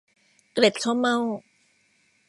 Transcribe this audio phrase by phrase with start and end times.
[0.53, 1.17] เกล็ดข้าวเม่า